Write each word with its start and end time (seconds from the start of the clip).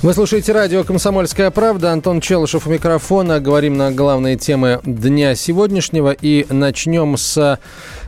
Вы 0.00 0.14
слушаете 0.14 0.52
радио 0.52 0.84
«Комсомольская 0.84 1.50
правда». 1.50 1.90
Антон 1.90 2.20
Челышев 2.20 2.68
у 2.68 2.70
микрофона. 2.70 3.40
Говорим 3.40 3.76
на 3.76 3.90
главные 3.90 4.36
темы 4.36 4.80
дня 4.84 5.34
сегодняшнего. 5.34 6.12
И 6.12 6.46
начнем 6.50 7.16
с 7.16 7.58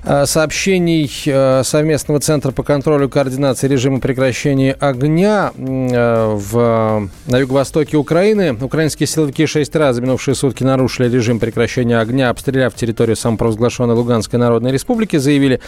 Э, 0.03 0.25
сообщений 0.25 1.11
э, 1.27 1.63
совместного 1.63 2.21
центра 2.21 2.53
по 2.53 2.63
контролю 2.63 3.09
и 3.09 3.11
координации 3.11 3.69
режима 3.69 4.01
прекращения 4.01 4.73
огня 4.73 5.53
э, 5.55 6.35
в, 6.37 7.11
на 7.27 7.39
юго-востоке 7.39 7.99
Украины. 7.99 8.57
Украинские 8.59 9.07
силовики 9.07 9.45
шесть 9.45 9.77
раз 9.77 9.97
за 9.97 10.03
минувшие 10.03 10.35
сутки 10.35 10.65
нарушили 10.65 11.15
режим 11.15 11.39
прекращения 11.39 11.99
огня, 11.99 12.31
обстреляв 12.31 12.75
территорию 12.75 13.15
самопровозглашенной 13.15 13.95
Луганской 13.95 14.39
Народной 14.39 14.73
Республики, 14.73 15.19
заявили, 15.19 15.61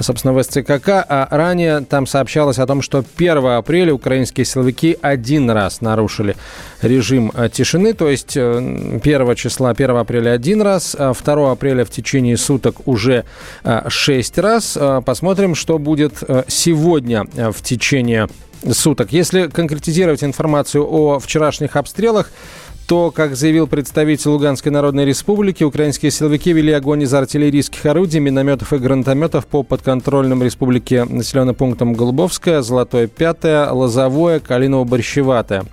собственно, 0.00 0.32
в 0.32 0.42
СЦКК. 0.42 1.04
А 1.06 1.28
ранее 1.30 1.80
там 1.80 2.06
сообщалось 2.06 2.58
о 2.58 2.66
том, 2.66 2.80
что 2.80 3.04
1 3.16 3.46
апреля 3.46 3.92
украинские 3.92 4.46
силовики 4.46 4.96
один 5.02 5.50
раз 5.50 5.63
нарушили 5.80 6.36
режим 6.82 7.32
тишины, 7.52 7.92
то 7.94 8.08
есть 8.08 8.36
1 8.36 9.34
числа, 9.34 9.70
1 9.70 9.90
апреля 9.90 10.32
один 10.32 10.62
раз, 10.62 10.96
2 10.96 11.14
а 11.26 11.52
апреля 11.52 11.84
в 11.84 11.90
течение 11.90 12.36
суток 12.36 12.86
уже 12.86 13.24
6 13.88 14.38
раз. 14.38 14.76
Э, 14.76 15.02
посмотрим, 15.04 15.54
что 15.54 15.78
будет 15.78 16.22
э, 16.22 16.44
сегодня 16.48 17.24
э, 17.34 17.50
в 17.50 17.62
течение 17.62 18.28
суток. 18.70 19.12
Если 19.12 19.48
конкретизировать 19.48 20.24
информацию 20.24 20.86
о 20.86 21.18
вчерашних 21.18 21.76
обстрелах, 21.76 22.30
то, 22.86 23.10
как 23.10 23.34
заявил 23.34 23.66
представитель 23.66 24.30
Луганской 24.30 24.70
Народной 24.70 25.04
Республики, 25.04 25.64
украинские 25.64 26.10
силовики 26.10 26.52
вели 26.52 26.72
огонь 26.72 27.02
из 27.02 27.14
артиллерийских 27.14 27.84
орудий, 27.86 28.20
минометов 28.20 28.72
и 28.72 28.78
гранатометов 28.78 29.46
по 29.46 29.62
подконтрольным 29.62 30.42
республике 30.42 31.04
населенным 31.04 31.54
пунктам 31.54 31.94
Голубовская, 31.94 32.60
Золотое 32.60 33.06
Пятое, 33.06 33.70
Лозовое, 33.70 34.38
Калиново-Борщеватое. 34.40 35.66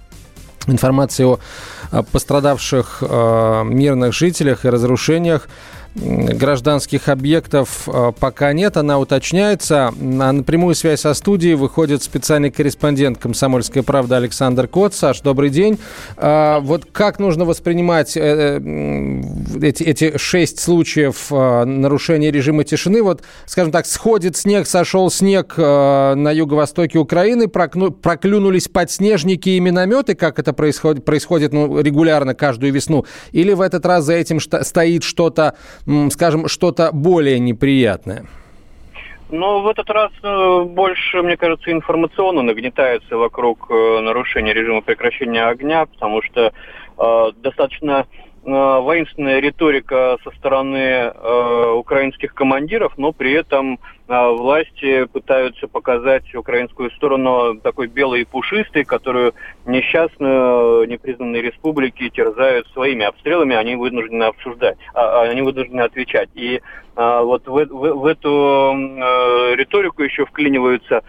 Информации 0.67 1.25
о 1.25 2.03
пострадавших 2.03 3.01
мирных 3.01 4.13
жителях 4.13 4.63
и 4.63 4.69
разрушениях 4.69 5.49
гражданских 5.95 7.09
объектов 7.09 7.87
э, 7.87 8.13
пока 8.17 8.53
нет, 8.53 8.77
она 8.77 8.97
уточняется. 8.99 9.93
На 9.99 10.43
прямую 10.43 10.75
связь 10.75 11.01
со 11.01 11.13
студией 11.13 11.55
выходит 11.55 12.01
специальный 12.01 12.49
корреспондент 12.49 13.17
«Комсомольской 13.17 13.83
правды» 13.83 14.15
Александр 14.15 14.67
Кот. 14.67 14.93
Саш, 14.93 15.21
добрый 15.21 15.49
день. 15.49 15.79
А, 16.15 16.59
вот 16.61 16.85
как 16.91 17.19
нужно 17.19 17.43
воспринимать 17.43 18.15
э, 18.15 18.21
э, 18.21 19.61
эти, 19.61 19.83
эти 19.83 20.17
шесть 20.17 20.59
случаев 20.59 21.29
нарушения 21.29 22.31
режима 22.31 22.63
тишины? 22.63 23.03
Вот, 23.03 23.21
скажем 23.45 23.71
так, 23.71 23.85
сходит 23.85 24.37
снег, 24.37 24.67
сошел 24.67 25.09
снег 25.11 25.57
на 25.57 26.31
юго-востоке 26.31 26.99
Украины, 26.99 27.47
проклюнулись 27.47 28.67
подснежники 28.67 29.49
и 29.49 29.59
минометы, 29.59 30.15
как 30.15 30.39
это 30.39 30.53
происходит, 30.53 31.03
происходит 31.03 31.51
ну, 31.51 31.79
регулярно 31.81 32.33
каждую 32.33 32.71
весну, 32.71 33.05
или 33.31 33.53
в 33.53 33.61
этот 33.61 33.85
раз 33.85 34.05
за 34.05 34.13
этим 34.13 34.39
стоит 34.39 35.03
что-то 35.03 35.55
скажем, 36.09 36.47
что-то 36.47 36.91
более 36.91 37.39
неприятное? 37.39 38.25
Ну, 39.31 39.61
в 39.61 39.67
этот 39.69 39.89
раз 39.89 40.11
э, 40.23 40.63
больше, 40.63 41.21
мне 41.21 41.37
кажется, 41.37 41.71
информационно 41.71 42.41
нагнетается 42.41 43.15
вокруг 43.15 43.67
э, 43.69 43.99
нарушения 44.01 44.53
режима 44.53 44.81
прекращения 44.81 45.45
огня, 45.45 45.85
потому 45.85 46.21
что 46.21 46.51
э, 46.97 47.31
достаточно 47.41 48.07
воинственная 48.43 49.39
риторика 49.39 50.17
со 50.23 50.31
стороны 50.31 50.77
э, 50.77 51.71
украинских 51.75 52.33
командиров, 52.33 52.93
но 52.97 53.11
при 53.11 53.33
этом 53.33 53.79
э, 54.07 54.29
власти 54.31 55.05
пытаются 55.05 55.67
показать 55.67 56.33
украинскую 56.33 56.89
сторону 56.91 57.55
такой 57.61 57.87
белой 57.87 58.21
и 58.21 58.25
пушистой, 58.25 58.83
которую 58.83 59.35
несчастную 59.65 60.87
непризнанные 60.87 61.43
республики 61.43 62.09
терзают 62.09 62.67
своими 62.69 63.05
обстрелами, 63.05 63.55
они 63.55 63.75
вынуждены 63.75 64.23
обсуждать, 64.23 64.77
а, 64.95 65.21
а 65.21 65.29
они 65.29 65.43
вынуждены 65.43 65.81
отвечать. 65.81 66.29
И 66.33 66.61
а, 66.95 67.21
вот 67.21 67.47
в, 67.47 67.53
в, 67.53 67.93
в 67.93 68.05
эту 68.05 68.73
э, 68.75 69.55
риторику 69.55 70.01
еще 70.01 70.25
вклиниваются 70.25 71.03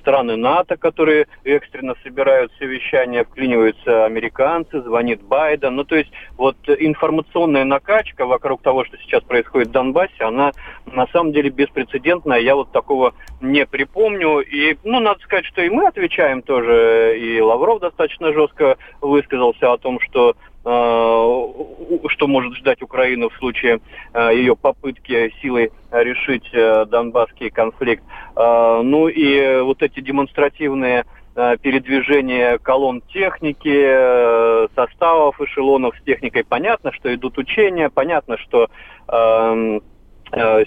страны 0.00 0.36
НАТО, 0.36 0.76
которые 0.76 1.26
экстренно 1.44 1.94
собирают 2.02 2.52
совещания, 2.58 3.24
вклиниваются 3.24 4.04
американцы, 4.04 4.80
звонит 4.82 5.22
Байден. 5.22 5.76
Ну, 5.76 5.84
то 5.84 5.96
есть 5.96 6.10
вот 6.36 6.56
информационная 6.66 7.64
накачка 7.64 8.26
вокруг 8.26 8.62
того, 8.62 8.84
что 8.84 8.96
сейчас 8.98 9.22
происходит 9.22 9.68
в 9.68 9.72
Донбассе, 9.72 10.24
она 10.24 10.52
на 10.86 11.06
самом 11.08 11.32
деле 11.32 11.50
беспрецедентная. 11.50 12.40
Я 12.40 12.56
вот 12.56 12.72
такого 12.72 13.14
не 13.40 13.66
припомню. 13.66 14.40
И, 14.40 14.76
ну, 14.84 15.00
надо 15.00 15.20
сказать, 15.20 15.46
что 15.46 15.62
и 15.62 15.70
мы 15.70 15.86
отвечаем 15.86 16.42
тоже. 16.42 17.18
И 17.18 17.40
Лавров 17.40 17.80
достаточно 17.80 18.32
жестко 18.32 18.76
высказался 19.00 19.72
о 19.72 19.78
том, 19.78 19.98
что 20.00 20.34
что 20.64 22.26
может 22.26 22.54
ждать 22.54 22.82
Украину 22.82 23.30
в 23.30 23.36
случае 23.36 23.80
э, 24.14 24.30
ее 24.34 24.54
попытки 24.54 25.34
силой 25.42 25.72
решить 25.90 26.48
э, 26.52 26.86
донбасский 26.86 27.50
конфликт. 27.50 28.04
Ну 28.34 29.08
и 29.08 29.60
вот 29.60 29.82
эти 29.82 30.00
демонстративные 30.00 31.04
передвижения 31.34 32.58
колонн 32.58 33.02
техники, 33.02 34.68
составов 34.74 35.38
эшелонов 35.40 35.94
с 35.98 36.02
техникой. 36.04 36.44
Понятно, 36.44 36.92
что 36.92 37.14
идут 37.14 37.36
учения, 37.36 37.90
понятно, 37.90 38.38
что 38.38 38.68
эм, 39.08 39.82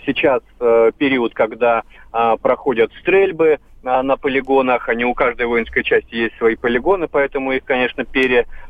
сейчас 0.05 0.43
период, 0.97 1.33
когда 1.33 1.83
проходят 2.11 2.91
стрельбы, 3.01 3.59
на 3.85 4.17
полигонах, 4.17 4.89
они 4.89 5.05
у 5.05 5.13
каждой 5.13 5.45
воинской 5.45 5.83
части 5.83 6.15
есть 6.15 6.37
свои 6.37 6.55
полигоны, 6.55 7.07
поэтому 7.07 7.51
их, 7.51 7.63
конечно, 7.63 8.03
передислоцируют 8.03 8.64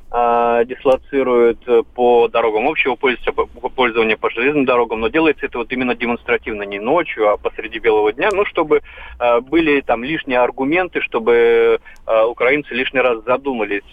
э, 1.67 1.83
по 1.93 2.27
дорогам 2.27 2.67
общего 2.67 2.95
пользования, 2.95 4.17
по 4.17 4.29
железным 4.29 4.65
дорогам, 4.65 5.01
но 5.01 5.09
делается 5.09 5.45
это 5.45 5.57
вот 5.57 5.71
именно 5.71 5.95
демонстративно, 5.95 6.63
не 6.63 6.79
ночью, 6.79 7.29
а 7.29 7.37
посреди 7.37 7.79
белого 7.79 8.13
дня, 8.13 8.29
ну, 8.31 8.45
чтобы 8.45 8.81
э, 9.19 9.39
были 9.41 9.81
там 9.81 10.03
лишние 10.03 10.39
аргументы, 10.39 11.01
чтобы 11.01 11.79
э, 12.07 12.23
украинцы 12.23 12.73
лишний 12.73 13.01
раз 13.01 13.23
задумались, 13.25 13.83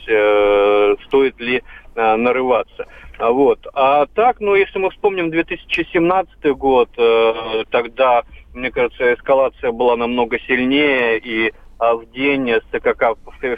стоит 1.07 1.41
ли 1.41 1.63
нарываться. 1.95 2.87
Вот. 3.19 3.67
А 3.75 4.07
так, 4.07 4.41
ну, 4.41 4.55
если 4.55 4.79
мы 4.79 4.91
вспомним 4.91 5.31
2017 5.31 6.47
год, 6.57 6.89
тогда 7.71 8.23
мне 8.55 8.71
кажется, 8.71 9.15
эскалация 9.15 9.73
была 9.73 9.97
намного 9.97 10.39
сильнее, 10.41 11.19
и 11.19 11.53
а, 11.79 11.97
в 11.97 12.11
день 12.13 12.49
СКК 12.73 13.17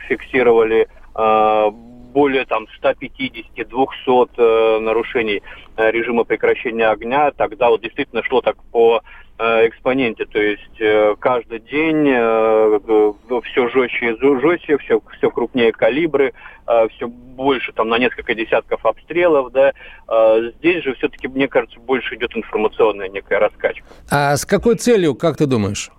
фиксировали 0.08 0.88
а, 1.14 1.70
более 2.14 2.46
там 2.46 2.66
150-200 2.80 4.30
э, 4.36 4.78
нарушений 4.78 5.42
э, 5.76 5.90
режима 5.90 6.24
прекращения 6.24 6.86
огня. 6.86 7.32
Тогда 7.32 7.68
вот 7.68 7.82
действительно 7.82 8.22
шло 8.22 8.40
так 8.40 8.56
по 8.70 9.02
э, 9.38 9.66
экспоненте, 9.66 10.24
то 10.24 10.40
есть 10.40 10.80
э, 10.80 11.16
каждый 11.18 11.58
день 11.58 12.08
э, 12.08 13.10
все 13.44 13.68
жестче 13.68 14.12
и 14.12 14.40
жестче, 14.40 14.78
все, 14.78 15.00
все 15.18 15.30
крупнее 15.30 15.72
калибры, 15.72 16.32
э, 16.66 16.88
все 16.94 17.08
больше 17.08 17.72
там 17.72 17.88
на 17.88 17.98
несколько 17.98 18.34
десятков 18.34 18.86
обстрелов, 18.86 19.50
да. 19.52 19.72
Э, 20.08 20.52
здесь 20.58 20.84
же 20.84 20.94
все-таки, 20.94 21.26
мне 21.26 21.48
кажется, 21.48 21.80
больше 21.80 22.14
идет 22.14 22.36
информационная 22.36 23.08
некая 23.08 23.40
раскачка. 23.40 23.84
А 24.08 24.36
с 24.36 24.46
какой 24.46 24.76
целью, 24.76 25.16
как 25.16 25.36
ты 25.36 25.46
думаешь? 25.46 25.90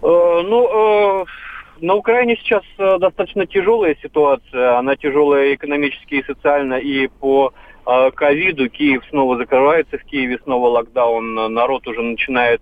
Э, 0.00 0.42
ну, 0.46 1.22
э, 1.22 1.24
на 1.80 1.94
Украине 1.94 2.36
сейчас 2.36 2.62
э, 2.78 2.98
достаточно 2.98 3.46
тяжелая 3.46 3.96
ситуация. 4.02 4.78
Она 4.78 4.96
тяжелая 4.96 5.54
экономически 5.54 6.16
и 6.16 6.24
социально, 6.24 6.74
и 6.74 7.08
по 7.08 7.52
э, 7.86 8.10
ковиду. 8.12 8.68
Киев 8.68 9.04
снова 9.10 9.36
закрывается, 9.36 9.98
в 9.98 10.04
Киеве 10.04 10.38
снова 10.44 10.68
локдаун. 10.68 11.34
Народ 11.34 11.86
уже 11.86 12.02
начинает 12.02 12.60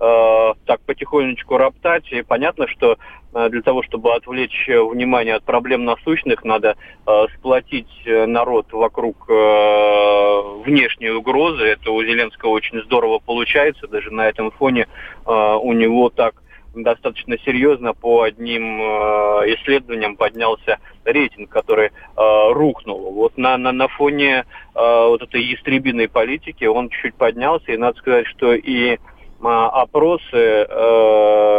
э, 0.00 0.54
так 0.66 0.80
потихонечку 0.82 1.56
роптать. 1.56 2.10
И 2.12 2.22
понятно, 2.22 2.68
что 2.68 2.98
для 3.30 3.60
того, 3.60 3.82
чтобы 3.82 4.14
отвлечь 4.14 4.66
внимание 4.68 5.34
от 5.34 5.44
проблем 5.44 5.84
насущных, 5.84 6.44
надо 6.44 6.76
сплотить 7.36 7.86
народ 8.06 8.72
вокруг 8.72 9.28
внешней 10.64 11.10
угрозы. 11.10 11.64
Это 11.64 11.90
у 11.90 12.02
Зеленского 12.02 12.48
очень 12.48 12.82
здорово 12.84 13.18
получается. 13.18 13.86
Даже 13.86 14.10
на 14.10 14.26
этом 14.26 14.50
фоне 14.50 14.86
у 15.26 15.72
него 15.74 16.08
так 16.08 16.36
достаточно 16.82 17.36
серьезно 17.38 17.94
по 17.94 18.22
одним 18.22 18.80
э, 18.80 19.54
исследованиям 19.54 20.16
поднялся 20.16 20.78
рейтинг, 21.04 21.50
который 21.50 21.86
э, 21.86 21.90
рухнул. 22.52 23.12
Вот 23.12 23.36
на, 23.36 23.56
на, 23.56 23.72
на 23.72 23.88
фоне 23.88 24.40
э, 24.40 24.44
вот 24.74 25.22
этой 25.22 25.42
ястребиной 25.42 26.08
политики 26.08 26.64
он 26.64 26.88
чуть-чуть 26.88 27.14
поднялся, 27.14 27.72
и 27.72 27.76
надо 27.76 27.98
сказать, 27.98 28.26
что 28.26 28.54
и 28.54 28.98
опросы, 29.40 30.66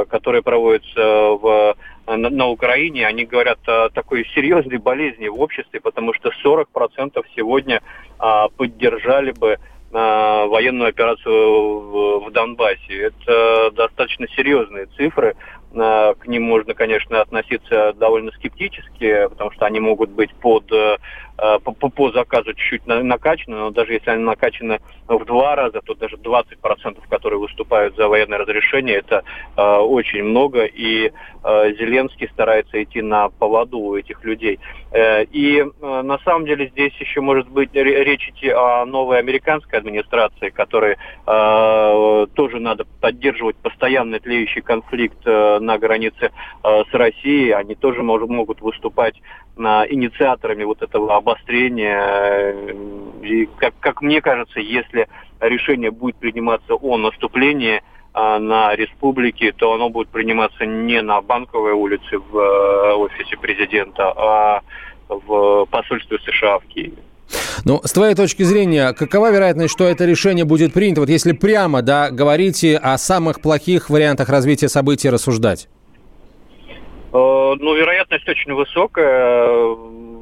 которые 0.10 0.44
проводятся 0.44 1.02
в 1.42 1.78
на, 2.18 2.30
на 2.30 2.48
Украине, 2.48 3.06
они 3.06 3.26
говорят 3.26 3.60
о 3.68 3.90
такой 3.90 4.26
серьезной 4.36 4.78
болезни 4.78 5.28
в 5.28 5.40
обществе, 5.40 5.80
потому 5.80 6.14
что 6.14 6.32
40% 6.44 7.24
сегодня 7.36 7.82
а, 8.18 8.50
поддержали 8.50 9.32
бы 9.32 9.58
военную 9.92 10.90
операцию 10.90 11.80
в, 11.80 12.32
Донбассе. 12.32 13.12
Это 13.12 13.72
достаточно 13.72 14.28
серьезные 14.36 14.86
цифры. 14.98 15.36
А, 15.76 16.14
к 16.16 16.28
ним 16.28 16.44
можно, 16.44 16.74
конечно, 16.74 17.22
относиться 17.22 17.94
довольно 17.94 18.32
скептически, 18.32 19.28
потому 19.30 19.52
что 19.52 19.66
они 19.66 19.80
могут 19.80 20.10
быть 20.10 20.34
под 20.36 20.72
Э, 21.42 21.60
по, 21.60 21.72
по 21.72 22.12
заказу 22.12 22.54
чуть-чуть 22.54 22.86
накачаны, 22.86 23.56
но 23.56 23.70
даже 23.72 23.94
если 23.94 24.10
они 24.10 24.24
накачаны 24.24 24.80
в 25.08 25.24
два 25.26 25.56
раза, 25.56 25.80
то 25.82 25.94
даже 25.94 26.18
20%, 26.18 26.98
которые 27.10 27.40
выступают 27.40 27.96
за 27.96 28.08
военное 28.08 28.40
разрешение, 28.40 28.98
это 28.98 29.24
э, 29.56 29.62
очень 29.62 30.24
много, 30.24 30.66
и 30.66 31.12
э, 31.44 31.74
Зеленский 31.80 32.28
старается 32.34 32.82
идти 32.84 33.02
на 33.02 33.30
поводу 33.30 33.80
у 33.80 33.96
этих 33.96 34.24
людей. 34.26 34.60
Э, 34.92 35.24
и 35.24 35.60
э, 35.60 36.02
на 36.02 36.20
самом 36.20 36.46
деле 36.46 36.68
здесь 36.68 36.94
еще 37.00 37.22
может 37.22 37.48
быть 37.48 37.70
речь 37.74 38.30
идти 38.30 38.50
о 38.50 38.86
новой 38.86 39.20
американской 39.20 39.80
администрации, 39.80 40.50
которой 40.50 40.98
э, 41.26 42.28
тоже 42.34 42.60
надо 42.60 42.86
поддерживать 43.00 43.56
постоянный 43.58 44.20
тлеющий 44.20 44.62
конфликт 44.62 45.20
э, 45.26 45.59
на 45.60 45.78
границе 45.78 46.32
э, 46.64 46.84
с 46.90 46.94
Россией, 46.94 47.52
они 47.52 47.76
тоже 47.76 48.04
мож, 48.04 48.22
могут 48.22 48.62
выступать 48.62 49.22
на 49.56 49.86
инициаторами 49.88 50.64
вот 50.64 50.82
этого 50.82 51.16
обострения. 51.16 52.56
И, 53.22 53.48
как, 53.58 53.74
как 53.80 54.02
мне 54.02 54.22
кажется, 54.22 54.60
если 54.60 55.08
решение 55.40 55.92
будет 55.92 56.16
приниматься 56.16 56.76
о 56.76 56.98
наступлении 56.98 57.82
а, 58.14 58.40
на 58.40 58.76
республике, 58.76 59.52
то 59.52 59.74
оно 59.74 59.90
будет 59.90 60.10
приниматься 60.10 60.66
не 60.66 61.02
на 61.02 61.22
Банковой 61.22 61.74
улице 61.74 62.18
в 62.18 62.38
э, 62.38 62.94
офисе 62.94 63.38
президента, 63.38 64.12
а 64.16 64.62
в 65.08 65.66
посольстве 65.66 66.18
США 66.20 66.60
в 66.60 66.66
Киеве. 66.66 66.98
Ну, 67.66 67.82
с 67.84 67.92
твоей 67.92 68.16
точки 68.16 68.44
зрения, 68.44 68.94
какова 68.94 69.32
вероятность, 69.32 69.74
что 69.74 69.88
это 69.88 70.06
решение 70.06 70.46
будет 70.46 70.74
принято? 70.74 71.02
Вот 71.02 71.10
если 71.10 71.34
прямо, 71.34 71.82
да, 71.82 72.10
говорите 72.10 72.78
о 72.78 72.98
самых 72.98 73.42
плохих 73.42 73.90
вариантах 73.90 74.30
развития 74.30 74.70
событий 74.70 75.10
рассуждать. 75.10 75.68
Э, 77.12 77.56
ну, 77.60 77.76
вероятность 77.76 78.28
очень 78.28 78.54
высокая. 78.54 79.48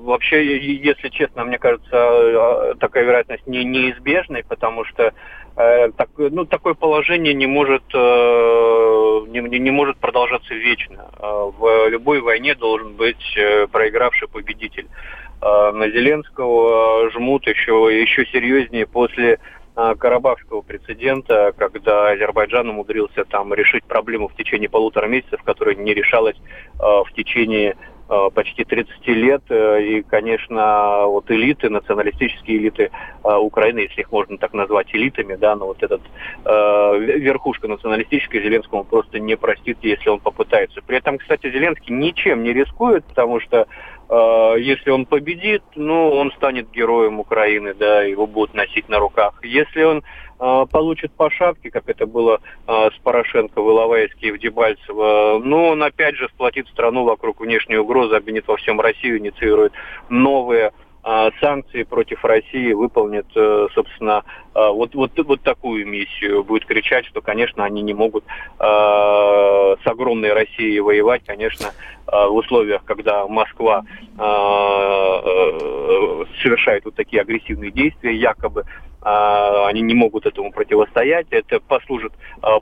Вообще, 0.03 0.57
если 0.77 1.09
честно, 1.09 1.43
мне 1.43 1.59
кажется, 1.59 1.89
э, 1.91 2.73
такая 2.79 3.03
вероятность 3.03 3.45
не, 3.45 3.65
неизбежной, 3.65 4.43
потому 4.47 4.85
что 4.85 5.11
э, 5.57 5.91
так, 5.97 6.09
ну, 6.17 6.45
такое 6.45 6.75
положение 6.75 7.33
не 7.33 7.45
может, 7.45 7.83
не, 7.93 9.59
не 9.59 9.71
может 9.71 9.97
продолжаться 9.97 10.53
вечно. 10.53 11.09
В 11.19 11.89
любой 11.89 12.21
войне 12.21 12.55
должен 12.55 12.93
быть 12.93 13.37
проигравший 13.71 14.29
победитель. 14.29 14.87
На 15.41 15.89
Зеленского 15.89 17.09
жмут 17.11 17.45
еще, 17.47 17.89
еще 18.01 18.25
серьезнее 18.25 18.87
после 18.87 19.39
а, 19.77 19.93
карабахского 19.93 20.61
прецедента, 20.61 21.53
когда 21.55 22.09
Азербайджан 22.09 22.67
умудрился 22.67 23.25
там 23.25 23.53
решить 23.53 23.83
проблему 23.83 24.27
в 24.27 24.35
течение 24.35 24.67
полутора 24.67 25.05
месяцев, 25.05 25.43
которая 25.43 25.75
не 25.75 25.93
решалась 25.93 26.35
э, 26.35 26.81
в 26.81 27.13
течение 27.15 27.77
э, 28.09 28.29
почти 28.33 28.63
30 28.63 29.07
лет. 29.09 29.43
Э, 29.49 29.79
и, 29.79 30.01
конечно, 30.01 31.05
вот 31.05 31.29
элиты, 31.29 31.69
националистические 31.69 32.57
элиты 32.57 32.89
э, 33.23 33.35
Украины, 33.35 33.81
если 33.81 34.01
их 34.01 34.11
можно 34.11 34.39
так 34.39 34.53
назвать 34.53 34.87
элитами, 34.95 35.35
да, 35.35 35.55
но 35.55 35.67
вот 35.67 35.83
этот 35.83 36.01
э, 36.43 36.99
верхушка 37.19 37.67
националистическая 37.67 38.41
Зеленскому 38.41 38.83
просто 38.83 39.19
не 39.19 39.37
простит, 39.37 39.77
если 39.83 40.09
он 40.09 40.19
попытается. 40.21 40.81
При 40.81 40.97
этом, 40.97 41.19
кстати, 41.19 41.51
Зеленский 41.51 41.93
ничем 41.93 42.41
не 42.41 42.51
рискует, 42.51 43.05
потому 43.05 43.39
что 43.41 43.67
если 44.09 44.89
он 44.89 45.05
победит, 45.05 45.63
ну, 45.75 46.09
он 46.11 46.31
станет 46.31 46.71
героем 46.71 47.19
Украины, 47.19 47.73
да, 47.73 48.03
его 48.03 48.25
будут 48.25 48.53
носить 48.53 48.87
на 48.87 48.99
руках. 48.99 49.33
Если 49.43 49.83
он 49.83 50.03
э, 50.39 50.65
получит 50.71 51.11
по 51.11 51.29
шапке, 51.29 51.71
как 51.71 51.89
это 51.89 52.05
было 52.05 52.39
э, 52.67 52.89
с 52.95 52.97
Порошенко 53.03 53.61
в 53.61 53.69
Иловайске 53.69 54.27
и 54.27 54.31
в 54.31 54.39
Дебальцево, 54.39 55.41
ну, 55.43 55.67
он 55.67 55.83
опять 55.83 56.15
же 56.15 56.29
сплотит 56.29 56.67
страну 56.69 57.03
вокруг 57.03 57.41
внешней 57.41 57.77
угрозы, 57.77 58.15
обвинит 58.15 58.47
во 58.47 58.55
всем 58.55 58.79
Россию, 58.79 59.17
инициирует 59.17 59.73
новые 60.09 60.71
санкции 61.39 61.83
против 61.83 62.25
России 62.25 62.73
выполнит, 62.73 63.27
э, 63.35 63.67
собственно, 63.73 64.23
а, 64.53 64.71
вот, 64.71 64.93
вот, 64.93 65.11
вот 65.17 65.41
такую 65.41 65.87
миссию. 65.87 66.43
Будет 66.43 66.65
кричать, 66.65 67.05
что, 67.05 67.21
конечно, 67.21 67.63
они 67.63 67.81
не 67.81 67.93
могут 67.93 68.25
а, 68.59 69.75
с 69.81 69.87
огромной 69.87 70.33
Россией 70.33 70.81
воевать, 70.81 71.21
конечно, 71.25 71.67
в 72.07 72.33
условиях, 72.35 72.83
когда 72.85 73.27
Москва 73.27 73.83
э, 74.17 74.21
совершает 76.41 76.85
вот 76.85 76.95
такие 76.95 77.21
агрессивные 77.21 77.71
действия, 77.71 78.15
якобы 78.15 78.63
они 79.01 79.81
не 79.81 79.93
могут 79.93 80.25
этому 80.25 80.51
противостоять. 80.51 81.27
Это 81.29 81.59
послужит 81.59 82.13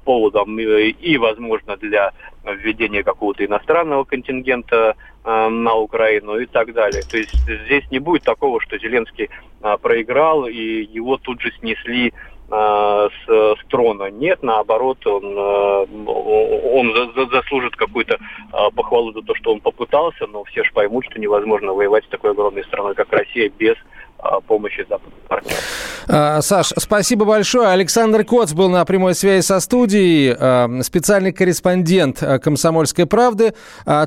поводом 0.04 0.60
и, 0.60 1.18
возможно, 1.18 1.78
для 1.78 2.12
введения 2.44 3.04
какого-то 3.04 3.46
иностранного 3.46 4.04
контингента 4.04 4.96
Э, 5.28 5.50
на 5.50 5.74
Украину 5.74 6.38
и 6.38 6.46
так 6.46 6.72
далее. 6.74 7.02
То 7.02 7.18
есть 7.18 7.34
здесь 7.34 7.90
не 7.90 7.98
будет 7.98 8.24
такого, 8.24 8.62
что 8.62 8.78
Зеленский 8.78 9.30
а, 9.62 9.76
проиграл 9.78 10.46
и 10.46 10.84
его 10.84 11.18
тут 11.18 11.42
же 11.42 11.52
снесли 11.60 12.14
а, 12.52 13.10
с, 13.10 13.28
с 13.28 13.68
трона. 13.68 14.12
Нет, 14.12 14.44
наоборот, 14.44 15.06
он, 15.08 15.36
а, 15.36 15.86
он 15.88 16.94
за, 17.16 17.26
заслужит 17.26 17.76
какую-то 17.76 18.20
а, 18.52 18.70
похвалу 18.70 19.14
за 19.14 19.24
то, 19.24 19.34
что 19.34 19.52
он 19.52 19.62
попытался, 19.62 20.28
но 20.28 20.44
все 20.44 20.64
же 20.64 20.72
поймут, 20.74 21.06
что 21.06 21.20
невозможно 21.20 21.74
воевать 21.74 22.06
с 22.06 22.10
такой 22.10 22.30
огромной 22.30 22.64
страной, 22.66 22.94
как 22.94 23.12
Россия, 23.12 23.50
без 23.50 23.78
а, 24.15 24.15
помощи 24.48 24.86
западных 24.90 25.20
партнеров. 25.28 25.64
А, 26.08 26.42
Саш, 26.42 26.74
спасибо 26.78 27.26
большое. 27.26 27.70
Александр 27.70 28.24
Коц 28.24 28.54
был 28.54 28.70
на 28.70 28.86
прямой 28.86 29.16
связи 29.16 29.44
со 29.44 29.60
студией, 29.60 30.36
а, 30.38 30.70
специальный 30.84 31.32
корреспондент 31.32 32.24
«Комсомольской 32.44 33.06
правды». 33.06 33.54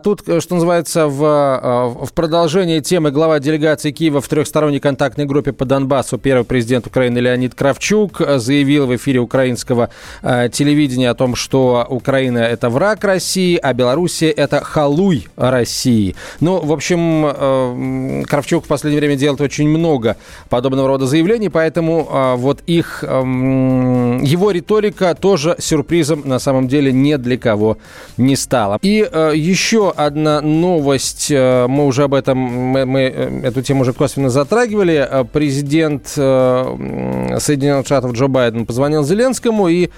Тут, 0.03 0.21
что 0.21 0.55
называется, 0.55 1.07
в, 1.07 2.07
в 2.07 2.13
продолжении 2.13 2.81
темы 2.81 3.11
глава 3.11 3.39
делегации 3.41 3.91
Киева 3.91 4.21
в 4.21 4.29
трехсторонней 4.29 4.81
контактной 4.81 5.25
группе 5.25 5.53
по 5.53 5.65
Донбассу 5.65 6.19
первый 6.19 6.45
президент 6.45 6.87
Украины 6.87 7.19
Леонид 7.19 7.55
Кравчук 7.55 8.21
заявил 8.37 8.87
в 8.87 8.97
эфире 8.97 9.21
украинского 9.21 9.91
телевидения 10.23 11.11
о 11.11 11.15
том, 11.15 11.35
что 11.35 11.87
Украина– 11.89 12.39
это 12.41 12.71
враг 12.71 13.05
России, 13.05 13.59
а 13.61 13.73
Белоруссия– 13.73 14.31
это 14.37 14.63
халуй 14.63 15.29
России. 15.37 16.15
Ну, 16.41 16.61
в 16.61 16.73
общем, 16.73 18.25
Кравчук 18.25 18.65
в 18.65 18.69
последнее 18.69 19.01
время 19.01 19.17
делает 19.17 19.41
очень 19.41 19.69
много 19.69 20.08
много 20.09 20.17
подобного 20.49 20.89
рода 20.89 21.07
заявлений, 21.07 21.49
поэтому 21.49 22.09
а, 22.11 22.37
вот 22.37 22.63
их, 22.67 23.03
его 23.03 24.51
риторика 24.51 25.15
тоже 25.15 25.57
сюрпризом 25.59 26.23
на 26.25 26.39
самом 26.39 26.69
деле 26.69 26.93
ни 26.93 27.17
для 27.17 27.37
кого 27.37 27.79
не 28.17 28.37
стала. 28.37 28.79
И 28.83 29.09
а, 29.11 29.33
еще 29.33 29.91
одна 29.91 30.41
новость, 30.41 31.31
а, 31.33 31.67
мы 31.67 31.87
уже 31.87 32.05
об 32.05 32.15
этом, 32.15 32.39
мы, 32.39 32.87
мы 32.87 33.01
э, 33.01 33.41
эту 33.45 33.63
тему 33.63 33.83
уже 33.83 33.93
косвенно 33.93 34.31
затрагивали. 34.31 35.27
Президент 35.33 36.09
Соединенных 36.09 37.87
Штатов 37.87 38.13
Джо 38.13 38.27
Байден 38.27 38.67
позвонил 38.67 39.05
Зеленскому 39.05 39.69
и 39.69 39.91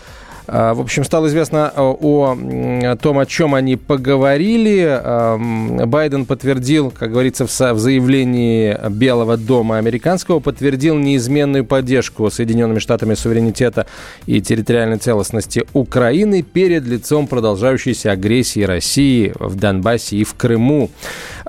в 0.50 0.80
общем, 0.80 1.04
стало 1.04 1.28
известно 1.28 1.72
э, 1.74 1.80
о 1.80 2.96
том, 2.96 3.18
о 3.18 3.26
чем 3.26 3.54
они 3.54 3.76
поговорили. 3.76 5.00
Байден 5.86 6.26
подтвердил, 6.26 6.90
как 6.90 7.12
говорится 7.12 7.46
в 7.46 7.78
заявлении 7.78 8.76
Белого 8.90 9.36
дома 9.36 9.78
американского, 9.78 10.40
подтвердил 10.40 10.96
неизменную 10.96 11.64
поддержку 11.64 12.30
Соединенными 12.30 12.80
Штатами 12.80 13.14
суверенитета 13.14 13.86
и 14.26 14.40
территориальной 14.40 14.98
целостности 14.98 15.64
Украины 15.72 16.42
перед 16.42 16.84
лицом 16.84 17.26
продолжающейся 17.26 18.12
агрессии 18.12 18.62
России 18.62 19.32
в 19.38 19.54
Донбассе 19.54 20.16
и 20.16 20.24
в 20.24 20.34
Крыму. 20.34 20.90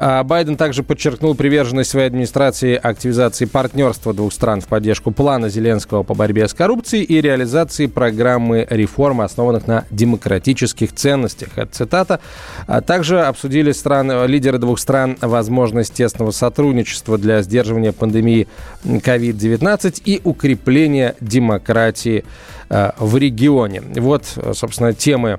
А, 0.04 0.24
Байден 0.24 0.58
также 0.58 0.82
подчеркнул 0.82 1.36
приверженность 1.36 1.92
своей 1.92 2.08
администрации 2.08 2.74
активизации 2.74 3.46
партнерства 3.46 4.16
двух 4.16 4.34
стран 4.34 4.60
в 4.60 4.66
поддержку 4.66 5.12
плана 5.12 5.48
Зеленского 5.48 6.02
по 6.02 6.16
борьбе 6.16 6.48
с 6.48 6.56
коррупцией 6.56 7.04
и 7.04 7.22
реализации 7.22 7.86
программы 7.86 8.66
реформ 8.68 9.22
основанных 9.22 9.68
на 9.68 9.86
демократических 9.92 10.96
ценностях. 10.96 11.50
Это 11.56 11.72
цитата. 11.72 12.20
А 12.66 12.82
также 12.82 13.22
обсудили 13.22 13.72
страны, 13.74 14.26
лидеры 14.26 14.58
двух 14.58 14.80
стран 14.80 15.18
возможность 15.22 15.94
тесного 15.94 16.32
сотрудничества 16.32 17.20
для 17.20 17.44
сдерживания 17.44 17.92
пандемии 17.92 18.48
COVID-19 18.84 20.02
и 20.04 20.20
укрепления 20.24 21.14
демократии 21.22 22.26
э, 22.72 22.90
в 22.98 23.18
регионе. 23.18 23.84
Вот, 23.98 24.26
собственно, 24.54 24.94
темы 24.94 25.38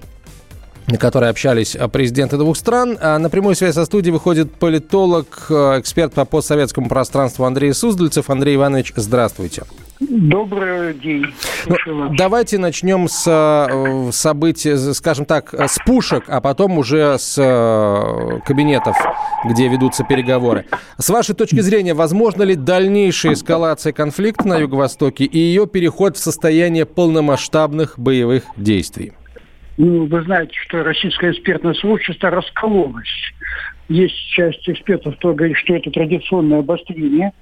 на 0.93 0.99
которой 0.99 1.31
общались 1.31 1.75
президенты 1.91 2.37
двух 2.37 2.57
стран. 2.57 2.99
А 3.01 3.19
на 3.19 3.31
прямую 3.31 3.55
связь 3.57 3.75
со 3.75 3.87
студией 3.87 4.13
выходит 4.13 4.55
политолог, 4.55 5.47
эксперт 5.51 6.13
по 6.13 6.27
постсоветскому 6.27 6.89
пространству 6.89 7.47
Андрей 7.47 7.73
Суздальцев. 7.73 8.29
Андрей 8.29 8.57
Иванович, 8.57 8.93
здравствуйте. 8.97 9.63
Добрый 10.01 10.95
день. 10.95 11.27
Ну, 11.67 12.15
давайте 12.15 12.59
начнем 12.59 13.09
с 13.09 14.11
событий, 14.13 14.93
скажем 14.93 15.25
так, 15.25 15.55
с 15.55 15.79
пушек, 15.87 16.25
а 16.27 16.41
потом 16.41 16.77
уже 16.77 17.17
с 17.19 17.37
кабинетов, 18.45 18.97
где 19.47 19.69
ведутся 19.69 20.05
переговоры. 20.05 20.67
С 20.99 21.09
вашей 21.09 21.35
точки 21.35 21.61
зрения, 21.61 21.95
возможно 21.95 22.43
ли 22.43 22.55
дальнейшая 22.55 23.33
эскалация 23.33 23.93
конфликта 23.95 24.47
на 24.47 24.59
Юго-Востоке 24.59 25.25
и 25.25 25.39
ее 25.39 25.67
переход 25.67 26.19
в 26.19 26.21
состояние 26.21 26.85
полномасштабных 26.85 27.99
боевых 27.99 28.43
действий? 28.57 29.13
Ну, 29.79 30.07
вы 30.07 30.23
знаете, 30.23 30.55
что 30.67 30.83
российское 30.83 31.33
экспертное 31.33 31.75
сообщество 31.75 32.31
раскололось. 32.31 33.33
Есть 33.89 34.17
часть 34.31 34.69
экспертов, 34.69 35.17
кто 35.17 35.35
говорит, 35.35 35.57
что 35.59 35.75
это 35.75 35.91
традиционное 35.91 36.61
обострение. 36.61 37.33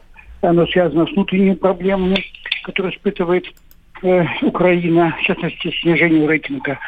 Оно 0.40 0.66
связано 0.66 1.06
с 1.06 1.10
внутренними 1.10 1.54
проблемами 1.54 2.24
который 2.62 2.94
испытывает 2.94 3.44
э, 4.02 4.24
Украина, 4.42 5.16
в 5.18 5.22
частности, 5.22 5.72
снижение 5.80 6.26
рейтинга 6.26 6.78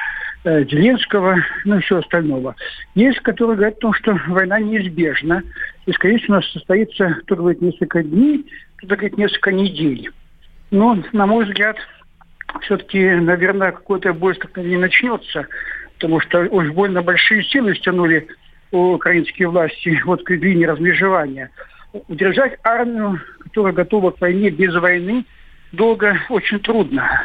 э, 0.44 0.64
Зеленского, 0.64 1.36
ну 1.64 1.78
и 1.78 1.80
все 1.80 1.98
остального. 1.98 2.54
Есть, 2.94 3.20
которые 3.20 3.56
говорят 3.56 3.78
о 3.78 3.80
том, 3.80 3.94
что 3.94 4.18
война 4.28 4.60
неизбежна, 4.60 5.42
и, 5.86 5.92
скорее 5.92 6.18
всего, 6.18 6.34
у 6.34 6.36
нас 6.36 6.50
состоится, 6.52 7.16
кто 7.22 7.36
говорит, 7.36 7.60
несколько 7.60 8.02
дней, 8.02 8.46
кто 8.76 8.88
говорит, 8.88 9.18
несколько 9.18 9.52
недель. 9.52 10.10
Но, 10.70 10.98
на 11.12 11.26
мой 11.26 11.44
взгляд, 11.44 11.76
все-таки, 12.60 13.10
наверное, 13.14 13.72
какой-то 13.72 14.12
бой 14.12 14.36
не 14.56 14.76
начнется, 14.76 15.46
потому 15.94 16.20
что 16.20 16.40
уж 16.50 16.70
больно 16.70 17.02
большие 17.02 17.42
силы 17.44 17.74
стянули 17.74 18.28
украинские 18.70 19.48
власти 19.48 20.00
вот 20.04 20.22
к 20.24 20.30
линии 20.30 20.64
размежевания. 20.64 21.50
Удержать 22.08 22.58
армию, 22.64 23.20
которая 23.40 23.72
готова 23.72 24.12
к 24.12 24.20
войне 24.20 24.50
без 24.50 24.74
войны– 24.74 25.24
долго 25.72 26.20
очень 26.28 26.60
трудно. 26.60 27.24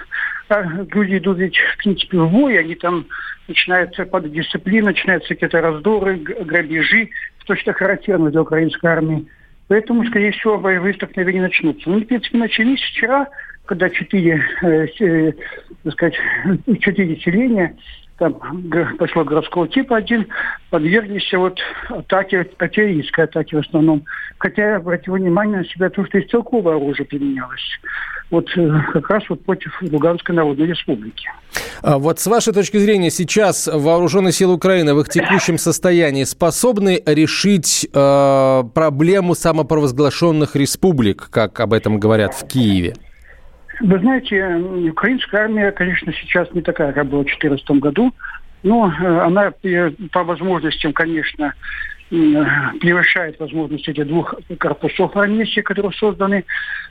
А 0.50 0.62
люди 0.62 1.18
идут 1.18 1.38
ведь, 1.38 1.58
в 1.58 1.78
принципе, 1.78 2.18
в 2.18 2.32
бой, 2.32 2.58
они 2.58 2.76
там 2.76 3.06
начинают 3.48 3.96
падать 4.10 4.32
дисциплина, 4.32 4.88
начинаются 4.88 5.30
какие-то 5.30 5.62
раздоры, 5.62 6.18
грабежи, 6.18 7.10
что 7.40 7.54
точно 7.54 7.74
характерно 7.74 8.32
для 8.32 8.42
украинской 8.42 8.88
армии. 8.88 9.28
Поэтому, 9.68 10.06
скорее 10.06 10.32
всего, 10.32 10.58
боевые 10.58 10.94
столкновения 10.94 11.42
начнутся. 11.42 11.90
Ну, 11.90 12.00
в 12.00 12.06
принципе, 12.06 12.38
начались 12.38 12.82
вчера, 12.82 13.28
когда 13.68 13.90
четыре, 13.90 14.44
э, 14.64 14.88
э, 15.00 15.34
сказать, 15.92 16.16
четыре 16.80 17.18
селения 17.18 17.76
там 18.18 18.34
пошло 18.98 19.24
городского 19.24 19.68
типа 19.68 19.98
один, 19.98 20.28
подверглись 20.72 21.32
вот 21.34 21.60
атаке, 21.90 22.48
артиллерийской 22.58 23.26
атаке 23.26 23.58
в 23.58 23.60
основном. 23.60 24.06
Хотя 24.40 24.72
я 24.72 24.76
обратил 24.78 25.14
внимание 25.14 25.60
на 25.60 25.66
себя 25.66 25.90
то, 25.90 26.04
что 26.06 26.18
и 26.18 26.26
стрелковое 26.26 26.78
оружие 26.78 27.06
применялось. 27.06 27.62
Вот 28.32 28.50
э, 28.58 28.82
как 28.94 29.10
раз 29.10 29.24
вот 29.30 29.46
против 29.46 29.72
Луганской 29.82 30.36
Народной 30.36 30.68
Республики. 30.68 31.30
А 31.82 31.98
вот 31.98 32.20
с 32.20 32.28
вашей 32.28 32.54
точки 32.54 32.78
зрения, 32.78 33.10
сейчас 33.10 33.70
вооруженные 33.72 34.32
силы 34.34 34.56
Украины 34.56 34.96
в 34.96 35.00
их 35.00 35.10
текущем 35.10 35.58
состоянии 35.58 36.24
способны 36.24 37.02
решить 37.06 37.88
э, 37.94 38.64
проблему 38.74 39.36
самопровозглашенных 39.36 40.56
республик, 40.56 41.30
как 41.30 41.60
об 41.60 41.74
этом 41.74 42.00
говорят 42.00 42.34
в 42.34 42.48
Киеве? 42.48 42.96
Вы 43.80 44.00
знаете, 44.00 44.56
украинская 44.90 45.44
армия, 45.44 45.72
конечно, 45.72 46.12
сейчас 46.14 46.52
не 46.54 46.62
такая, 46.62 46.94
как 46.94 47.08
была 47.08 47.22
в 47.22 47.26
2014 47.26 47.70
году, 47.82 48.14
но 48.64 48.92
э, 48.92 49.20
она 49.20 49.54
по 50.12 50.24
возможностям, 50.24 50.94
конечно, 50.94 51.54
превышает 52.10 53.40
возможности 53.40 53.90
этих 53.90 54.08
двух 54.08 54.34
корпусов 54.60 55.16
армейских, 55.16 55.64
которые 55.66 55.92
созданы 55.92 56.46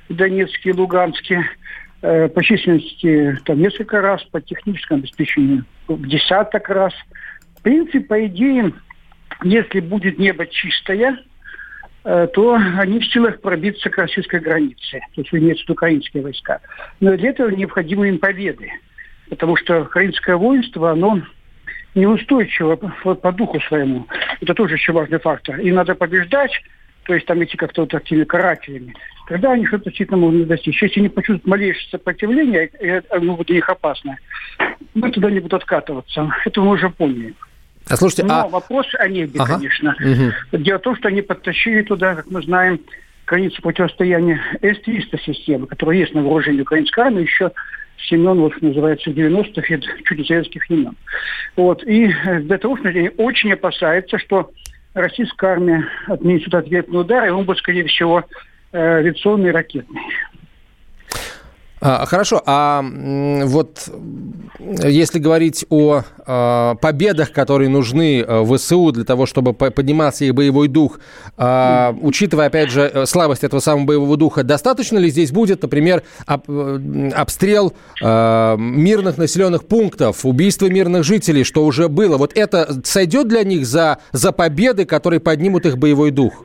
в 0.09 0.15
Донецке 0.15 0.71
и 0.71 0.73
Луганске 0.75 1.43
э, 2.03 2.29
по 2.29 2.45
численности 2.45 3.39
там 3.45 3.59
несколько 3.59 4.01
раз, 4.03 4.23
по 4.25 4.41
техническому 4.41 5.01
обеспечению 5.01 5.65
в 5.89 6.07
десяток 6.07 6.69
раз. 6.69 6.93
В 7.59 7.63
принципе, 7.63 8.01
по 8.01 8.27
идее, 8.27 8.73
если 9.43 9.81
будет 9.81 10.19
небо 10.19 10.47
чистое, 10.47 11.19
то 12.07 12.55
они 12.79 13.01
в 13.01 13.07
силах 13.07 13.41
пробиться 13.41 13.91
к 13.91 13.99
российской 13.99 14.39
границе, 14.39 15.01
то 15.15 15.21
есть 15.21 15.35
имеются 15.35 15.73
украинские 15.73 16.23
войска. 16.23 16.61
Но 17.01 17.17
для 17.17 17.31
этого 17.31 17.49
необходимы 17.49 18.09
им 18.09 18.19
победы, 18.19 18.71
потому 19.29 19.57
что 19.57 19.83
украинское 19.83 20.37
воинство, 20.37 20.93
оно 20.93 21.21
неустойчиво 21.97 22.77
по, 22.77 23.33
духу 23.33 23.61
своему. 23.63 24.07
Это 24.41 24.55
тоже 24.55 24.75
еще 24.75 24.93
важный 24.93 25.19
фактор. 25.19 25.59
И 25.59 25.73
надо 25.73 25.97
побеждать, 25.97 26.53
то 27.05 27.15
есть 27.15 27.27
там 27.27 27.43
идти 27.43 27.57
как-то 27.57 27.83
вот 27.83 27.91
такими 27.91 28.23
карателями. 28.23 28.95
Тогда 29.29 29.53
они 29.53 29.67
что-то 29.67 29.87
действительно 29.87 30.19
могут 30.19 30.47
достичь. 30.47 30.81
Если 30.81 31.01
они 31.01 31.09
почувствуют 31.09 31.47
малейшее 31.47 31.91
сопротивление, 31.91 32.71
оно 33.11 33.35
будет 33.35 33.49
для 33.49 33.57
них 33.57 33.69
опасно, 33.69 34.17
мы 34.95 35.11
туда 35.11 35.31
не 35.31 35.41
будут 35.41 35.63
откатываться. 35.63 36.31
Это 36.45 36.61
мы 36.61 36.73
уже 36.73 36.89
поняли. 36.89 37.35
А 37.89 37.97
слушайте, 37.97 38.25
Но 38.25 38.41
а... 38.41 38.49
вопрос 38.49 38.87
о 38.99 39.09
небе, 39.09 39.39
ага. 39.39 39.55
конечно. 39.55 39.97
Угу. 40.01 40.63
Дело 40.63 40.79
в 40.79 40.83
том, 40.83 40.97
что 40.97 41.09
они 41.09 41.23
подтащили 41.23 41.83
туда, 41.83 42.17
как 42.17 42.31
мы 42.31 42.43
знаем, 42.43 42.81
границу 43.27 43.61
противостояния 43.63 44.41
С-300 44.63 45.21
системы, 45.25 45.67
которая 45.67 45.99
есть 45.99 46.15
на 46.15 46.23
вооружении 46.23 46.63
украинской 46.63 47.01
армии 47.01 47.23
еще 47.23 47.53
с 47.99 48.11
времен, 48.11 48.39
вот, 48.39 48.61
называется, 48.61 49.11
90-х 49.11 49.75
и 49.75 49.81
чуть 50.05 50.27
советских 50.27 50.69
времен. 50.69 50.97
Вот. 51.57 51.83
И 51.85 52.09
э, 52.09 52.41
для 52.41 52.59
того, 52.59 52.77
что 52.77 52.89
они 52.89 53.11
очень 53.17 53.53
опасаются, 53.53 54.19
что 54.19 54.51
российская 54.95 55.53
армия 55.53 55.85
отменит 56.07 56.53
ответный 56.55 57.01
удар, 57.01 57.27
и 57.27 57.31
он 57.31 57.45
будет, 57.45 57.59
скорее 57.59 57.85
всего, 57.85 58.25
э, 58.73 58.79
авиационный 58.79 59.49
и 59.49 59.53
ракетный. 59.53 60.01
А, 61.79 62.07
хорошо, 62.07 62.43
а 62.47 62.83
вот 63.45 63.91
если 64.59 65.19
говорить 65.19 65.67
о 65.69 66.03
а, 66.27 66.75
победах, 66.77 67.33
которые 67.33 67.69
нужны 67.69 68.25
а, 68.27 68.45
ВСУ 68.45 68.93
для 68.93 69.05
того, 69.05 69.27
чтобы 69.27 69.53
подниматься 69.53 70.25
их 70.25 70.35
боевой 70.35 70.69
дух, 70.69 71.01
а, 71.37 71.95
учитывая, 72.01 72.47
опять 72.47 72.71
же, 72.71 72.91
э, 72.93 73.05
слабость 73.05 73.45
этого 73.45 73.61
самого 73.61 73.85
боевого 73.85 74.17
духа, 74.17 74.43
достаточно 74.43 74.97
ли 74.97 75.11
здесь 75.11 75.33
будет, 75.33 75.63
например, 75.63 76.03
об, 76.25 76.45
э, 76.49 77.11
обстрел 77.15 77.75
мирных 78.01 79.19
населенных 79.19 79.67
пунктов, 79.67 80.25
убийство 80.25 80.67
мирных 80.67 81.05
жителей, 81.05 81.45
что 81.45 81.65
уже 81.65 81.89
было? 81.89 82.17
Вот 82.17 82.33
это 82.35 82.81
сойдет 82.85 83.29
для 83.29 83.45
них 83.45 83.67
за, 83.67 83.99
за 84.13 84.33
победы, 84.33 84.85
которые 84.85 85.21
поднимут 85.21 85.67
их 85.67 85.79
боевой 85.79 86.11
дух? 86.11 86.45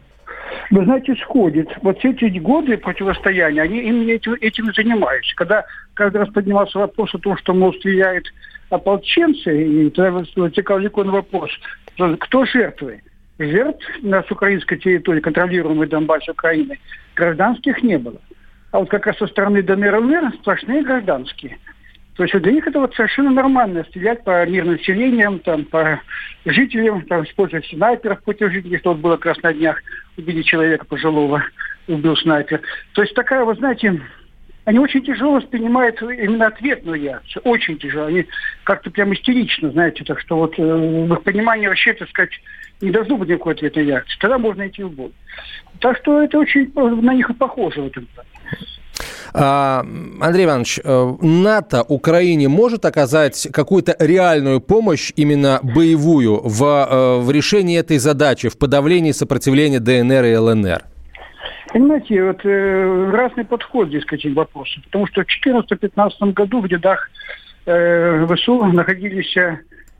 Вы 0.72 0.86
знаете, 0.86 1.16
сходит. 1.18 1.70
Вот 1.82 2.00
все 2.00 2.12
эти 2.12 2.40
годы 2.40 2.78
противостояния, 2.78 3.62
они 3.62 3.82
именно 3.82 4.10
этим, 4.10 4.34
этим 4.40 4.74
занимаются. 4.74 5.36
Когда 5.36 5.66
каждый 5.94 6.18
раз 6.18 6.30
поднимался 6.30 6.80
вопрос 6.80 7.14
о 7.14 7.20
том, 7.20 7.38
что, 7.38 7.54
мол, 7.54 7.74
стреляют 7.74 8.26
ополченцы, 8.70 9.64
и 9.64 9.90
тогда 9.90 10.24
возникал 10.36 10.82
законный 10.82 11.12
вопрос, 11.12 11.52
кто 12.20 12.46
жертвы? 12.46 13.02
Жертв 13.38 13.84
на 14.02 14.24
украинской 14.30 14.78
территории, 14.78 15.20
контролируемой 15.20 15.88
Донбасс 15.88 16.28
Украины, 16.30 16.80
гражданских 17.16 17.84
не 17.84 17.98
было. 17.98 18.22
А 18.72 18.80
вот 18.80 18.90
как 18.90 19.08
раз 19.08 19.18
со 19.18 19.28
стороны 19.28 19.62
ДНР 19.62 19.96
ЛНР 19.96 20.34
сплошные 20.42 20.84
гражданские– 20.84 21.58
то 22.16 22.24
есть 22.24 22.38
для 22.38 22.52
них 22.52 22.68
это 22.68 22.80
вот 22.80 22.94
совершенно 22.94 23.32
нормально 23.32 23.86
стрелять 23.90 24.24
по 24.24 24.46
мирным 24.46 24.76
населениям, 24.76 25.40
там, 25.40 25.66
по 25.66 26.02
жителям, 26.46 27.04
там, 27.04 27.24
использовать 27.24 27.66
снайперов 27.68 28.22
против 28.24 28.52
жителей, 28.52 28.80
что 28.80 28.92
вот 28.92 29.00
было 29.00 29.16
как 29.16 29.28
раз 29.28 29.44
на 29.44 29.54
днях, 29.54 29.82
убили 30.18 30.42
человека 30.42 30.86
пожилого, 30.86 31.44
убил 31.88 32.16
снайпер. 32.18 32.62
То 32.94 33.02
есть 33.02 33.14
такая, 33.16 33.46
вот 33.46 33.58
знаете, 33.58 34.02
они 34.66 34.80
очень 34.80 35.04
тяжело 35.04 35.34
воспринимают 35.34 36.02
именно 36.02 36.48
ответную 36.48 37.02
реакцию, 37.02 37.42
очень 37.44 37.78
тяжело. 37.78 38.06
Они 38.06 38.28
как-то 38.64 38.92
прям 38.92 39.14
истерично, 39.14 39.72
знаете, 39.72 40.04
так 40.04 40.20
что 40.20 40.38
вот 40.38 40.58
э, 40.60 40.64
в 40.64 41.14
их 41.14 41.24
понимании 41.24 41.68
вообще, 41.68 41.94
так 41.94 42.10
сказать, 42.10 42.32
не 42.82 42.92
должно 42.92 43.18
быть 43.18 43.30
никакой 43.30 43.54
ответной 43.54 43.86
реакции. 43.86 44.18
Тогда 44.20 44.38
можно 44.38 44.68
идти 44.68 44.84
в 44.84 44.92
бой. 44.92 45.12
Так 45.80 45.98
что 45.98 46.22
это 46.22 46.38
очень 46.38 46.72
на 46.76 47.14
них 47.14 47.30
и 47.30 47.34
похоже 47.34 47.82
в 47.82 47.88
этом 47.88 48.06
плане. 48.08 48.30
А, 49.34 49.86
Андрей 50.20 50.46
Иванович, 50.46 50.80
э, 50.84 51.14
НАТО 51.22 51.84
Украине 51.84 52.50
может 52.50 52.86
оказать 52.86 53.48
какую-то 53.54 53.96
реальную 54.00 54.60
помощь, 54.60 55.14
именно 55.16 55.60
боевую, 55.64 56.42
в, 56.44 56.64
э, 56.64 57.20
в 57.20 57.32
решении 57.32 57.80
этой 57.80 57.98
задачи, 57.98 58.50
в 58.50 58.58
подавлении 58.58 59.12
сопротивления 59.12 59.80
ДНР 59.80 60.26
и 60.26 60.36
ЛНР? 60.36 60.84
Понимаете, 61.72 62.24
вот 62.24 62.46
э, 62.46 63.12
разный 63.12 63.46
подход 63.46 63.88
здесь 63.88 64.04
к 64.04 64.14
этим 64.14 64.34
вопросам. 64.34 64.84
Потому 64.84 65.08
что 65.08 65.24
в 65.24 65.26
2014-2015 65.48 66.34
году 66.34 66.60
в 66.60 66.66
рядах 66.66 67.10
э, 67.66 68.28
ВСУ 68.28 68.66
находились 68.66 69.34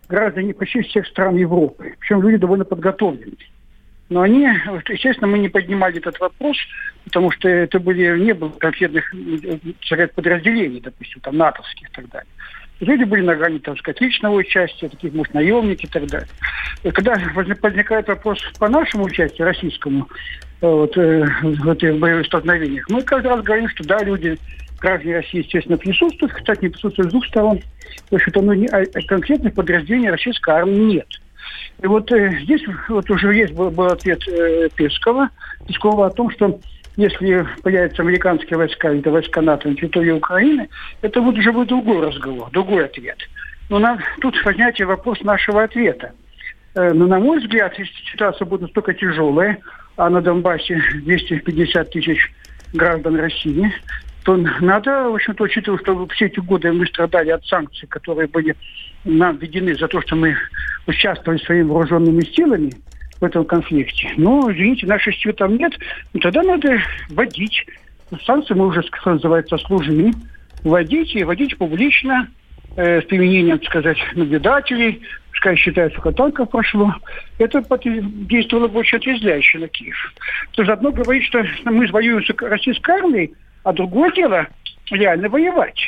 граждане 0.10 0.54
почти 0.54 0.82
всех 0.82 1.08
стран 1.08 1.38
Европы. 1.38 1.96
Причем 2.00 2.22
люди 2.22 2.38
довольно 2.38 2.66
подготовленные. 2.66 3.38
Но 4.12 4.24
они, 4.24 4.42
естественно, 4.90 5.28
мы 5.28 5.40
не 5.40 5.48
поднимали 5.48 5.98
этот 5.98 6.20
вопрос, 6.20 6.58
потому 7.06 7.32
что 7.32 7.48
это 7.48 7.80
были, 7.80 8.20
не 8.20 8.34
было 8.34 8.50
конкретных 8.50 9.06
сказать, 9.86 10.14
подразделений, 10.14 10.82
допустим, 10.82 11.22
там, 11.22 11.38
натовских 11.38 11.88
и 11.88 11.94
так 11.94 12.10
далее. 12.10 12.28
Люди 12.82 13.06
были 13.06 13.22
на 13.22 13.36
грани, 13.36 13.60
так 13.60 13.80
сказать, 13.80 14.02
личного 14.02 14.36
участия, 14.36 14.90
таких, 14.90 15.14
может, 15.14 15.34
наемники 15.34 15.86
и 15.86 15.88
так 15.88 16.08
далее. 16.08 16.28
И 16.84 16.92
когда 16.92 17.16
возникает 17.34 18.10
вопрос 18.10 18.40
по 18.60 18.68
нашему 18.68 19.06
участию, 19.06 19.48
российскому, 19.48 20.10
э, 20.60 20.68
вот, 20.68 20.98
э, 20.98 21.26
в 21.42 21.70
этих 21.70 21.98
боевых 21.98 22.26
столкновениях, 22.26 22.90
мы 22.90 23.04
каждый 23.04 23.28
раз 23.28 23.42
говорим, 23.44 23.70
что 23.70 23.86
да, 23.86 24.04
люди 24.04 24.38
граждане 24.82 25.18
России, 25.18 25.38
естественно, 25.38 25.78
присутствуют, 25.78 26.34
кстати, 26.34 26.64
не 26.64 26.70
присутствуют 26.70 27.12
с 27.12 27.14
двух 27.14 27.26
сторон. 27.28 27.62
В 28.10 28.16
общем-то, 28.16 28.42
ну, 28.42 28.52
не, 28.52 28.68
а, 28.68 28.84
конкретных 29.08 29.54
подразделений 29.54 30.10
российской 30.10 30.50
армии 30.50 30.96
нет. 30.96 31.08
И 31.82 31.88
вот 31.88 32.12
э, 32.12 32.40
здесь 32.44 32.62
вот 32.90 33.10
уже 33.10 33.34
есть 33.34 33.54
был, 33.54 33.70
был 33.72 33.88
ответ 33.88 34.22
э, 34.28 34.70
Пескова, 34.76 35.30
Пескова 35.68 36.08
о 36.08 36.10
том, 36.10 36.30
что 36.32 36.60
если 36.98 37.48
появятся 37.64 38.02
американские 38.02 38.58
войска 38.58 38.92
или 38.92 39.08
войска 39.08 39.42
НАТО 39.42 39.70
на 39.70 39.76
территории 39.76 40.12
Украины, 40.12 40.70
это 41.02 41.22
будет 41.22 41.40
уже 41.40 41.52
будет 41.52 41.70
другой 41.70 42.06
разговор, 42.08 42.50
другой 42.52 42.86
ответ. 42.86 43.18
Но 43.70 43.80
нам, 43.80 44.00
тут 44.20 44.36
поднятие 44.44 44.86
вопрос 44.86 45.22
нашего 45.22 45.64
ответа. 45.64 46.12
Э, 46.76 46.92
но, 46.94 47.08
на 47.08 47.20
мой 47.20 47.40
взгляд, 47.40 47.78
если 47.80 47.94
ситуация 48.12 48.46
будет 48.46 48.62
настолько 48.62 48.94
тяжелая, 48.94 49.58
а 49.98 50.10
на 50.10 50.22
Донбассе 50.22 50.82
250 50.96 51.90
тысяч 51.92 52.32
граждан 52.74 53.16
России, 53.18 53.72
то 54.24 54.38
надо, 54.38 55.10
в 55.10 55.16
общем-то, 55.16 55.44
учитывая, 55.44 55.80
что 55.80 56.08
все 56.08 56.28
эти 56.28 56.40
годы 56.40 56.72
мы 56.72 56.86
страдали 56.86 57.30
от 57.30 57.46
санкций, 57.46 57.88
которые 57.88 58.28
были 58.28 58.56
нам 59.04 59.38
введены 59.38 59.76
за 59.76 59.88
то, 59.88 60.02
что 60.02 60.16
мы 60.16 60.36
участвовали 60.86 61.40
своими 61.40 61.68
вооруженными 61.68 62.22
силами 62.22 62.72
в 63.20 63.24
этом 63.24 63.46
конфликте. 63.46 64.12
Но, 64.18 64.52
извините, 64.52 64.86
нашей 64.86 65.14
силы 65.14 65.34
там 65.34 65.56
нет. 65.56 65.74
Ну, 66.14 66.20
тогда 66.20 66.44
надо 66.44 66.80
вводить. 67.10 67.66
Санкции 68.26 68.54
мы 68.54 68.68
уже, 68.68 68.84
что 68.84 69.14
называется, 69.14 69.58
служили. 69.58 70.14
Вводить 70.64 71.16
и 71.16 71.24
вводить 71.24 71.58
публично 71.58 72.28
э, 72.76 73.02
с 73.02 73.06
применением, 73.06 73.58
так 73.58 73.70
сказать, 73.70 73.98
наблюдателей, 74.14 75.02
пускай 75.32 75.56
считают, 75.56 75.94
сколько 75.94 76.12
танков 76.12 76.50
прошло, 76.52 76.94
это 77.40 77.64
действовало 77.74 78.68
больше 78.68 78.98
отрезвляюще 78.98 79.58
на 79.58 79.68
Киев. 79.68 80.14
То 80.52 80.62
есть 80.62 80.72
одно 80.72 80.92
говорит, 80.92 81.24
что 81.24 81.44
мы 81.66 81.88
воюем 81.88 82.24
с 82.24 82.30
российской 82.42 82.92
армией, 82.92 83.34
а 83.64 83.74
другое 83.74 84.12
дело 84.12 84.48
реально 84.90 85.30
воевать. 85.30 85.80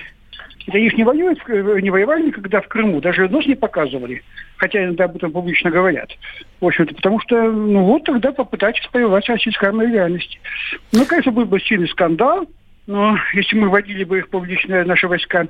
Это 0.66 0.78
их 0.78 0.94
не 0.94 1.04
воюют, 1.04 1.46
не 1.48 1.90
воевали 1.90 2.28
никогда 2.28 2.62
в 2.62 2.68
Крыму, 2.68 3.02
даже 3.02 3.28
нос 3.28 3.46
не 3.46 3.56
показывали, 3.56 4.24
хотя 4.58 4.84
иногда 4.84 5.06
об 5.06 5.16
этом 5.18 5.32
публично 5.32 5.70
говорят. 5.70 6.10
В 6.62 6.66
общем-то, 6.66 6.96
потому 6.96 7.20
что, 7.20 7.52
ну 7.52 7.84
вот 7.84 8.06
тогда 8.06 8.32
попытайтесь 8.32 8.88
воевать 8.94 9.28
российской 9.28 9.66
армией 9.66 9.92
реальности. 9.92 10.40
Ну, 10.94 11.06
конечно, 11.06 11.34
был 11.34 11.46
бы 11.46 11.60
сильный 11.60 11.90
скандал, 11.90 12.48
но 12.88 13.18
если 13.34 13.58
мы 13.58 13.70
вводили 13.70 14.06
бы 14.06 14.20
их 14.20 14.30
публично, 14.30 14.86
наши 14.86 15.08
войска, 15.08 15.48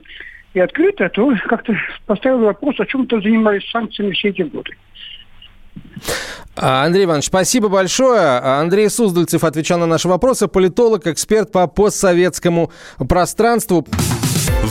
и 0.56 0.60
открыто, 0.60 1.10
то 1.10 1.34
как-то 1.48 1.76
поставил 2.06 2.40
вопрос, 2.40 2.80
о 2.80 2.86
чем-то 2.86 3.22
занимались 3.22 3.70
санкциями 3.70 4.14
все 4.14 4.30
эти 4.30 4.44
годы. 4.44 4.72
Андрей 6.56 7.06
Иванович, 7.06 7.26
спасибо 7.26 7.68
большое. 7.68 8.40
Андрей 8.40 8.90
Суздальцев 8.90 9.44
отвечал 9.44 9.80
на 9.80 9.88
наши 9.88 10.08
вопросы. 10.08 10.48
Политолог, 10.48 11.08
эксперт 11.08 11.52
по 11.52 11.66
постсоветскому 11.68 12.72
пространству. 13.08 13.86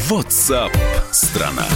WhatsApp 0.09 0.73
страна. 1.11 1.67